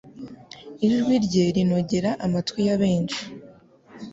[0.87, 3.21] ijwi rye rinogera amatwi ya benshi